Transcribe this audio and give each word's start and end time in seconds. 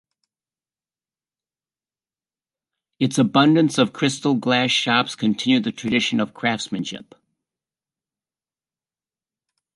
Its 2.97 3.19
abundance 3.19 3.77
of 3.77 3.93
crystal 3.93 4.33
glass 4.33 4.71
shops 4.71 5.13
continue 5.13 5.59
the 5.59 5.71
tradition 5.71 6.19
of 6.19 6.33
craftsmanship. 6.33 7.13